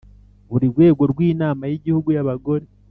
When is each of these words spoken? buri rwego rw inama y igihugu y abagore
buri 0.49 0.65
rwego 0.73 1.01
rw 1.11 1.19
inama 1.31 1.63
y 1.71 1.75
igihugu 1.77 2.07
y 2.15 2.19
abagore 2.23 2.65